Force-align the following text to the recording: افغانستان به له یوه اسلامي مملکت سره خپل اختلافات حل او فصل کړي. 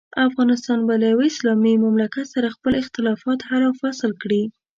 افغانستان 0.27 0.79
به 0.87 0.93
له 1.01 1.07
یوه 1.13 1.25
اسلامي 1.31 1.73
مملکت 1.85 2.25
سره 2.35 2.53
خپل 2.55 2.71
اختلافات 2.81 3.39
حل 3.49 3.61
او 3.67 3.73
فصل 3.81 4.11
کړي. 4.21 4.43